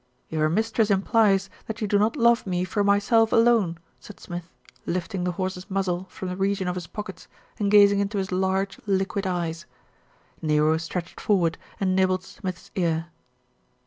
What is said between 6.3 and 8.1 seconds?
region of his pockets, and gazing